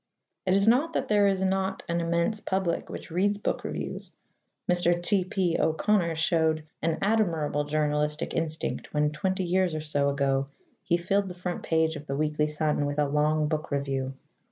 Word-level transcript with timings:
It 0.47 0.55
is 0.55 0.67
not 0.67 0.93
that 0.93 1.09
there 1.09 1.27
is 1.27 1.43
not 1.43 1.83
an 1.87 2.01
immense 2.01 2.39
public 2.39 2.89
which 2.89 3.11
reads 3.11 3.37
book 3.37 3.63
reviews. 3.63 4.09
Mr. 4.67 4.99
T.P. 4.99 5.57
O'Connor 5.59 6.15
showed 6.15 6.63
an 6.81 6.97
admirable 7.03 7.65
journalistic 7.65 8.33
instinct 8.33 8.95
when 8.95 9.11
twenty 9.11 9.43
years 9.43 9.75
or 9.75 9.81
so 9.81 10.09
ago 10.09 10.47
he 10.81 10.97
filled 10.97 11.27
the 11.27 11.35
front 11.35 11.61
page 11.61 11.95
of 11.95 12.07
the 12.07 12.15
Weekly 12.17 12.47
Sun 12.47 12.87
with 12.87 12.97
a 12.97 13.05
long 13.05 13.47
book 13.47 13.69
review. 13.69 14.15